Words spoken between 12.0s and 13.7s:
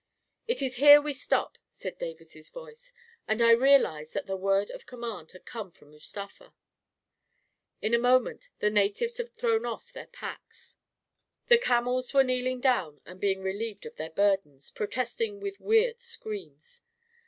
were kneeling dowg and being A KING IN BABYLON 113